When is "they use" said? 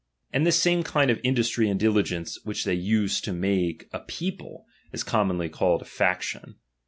2.65-3.21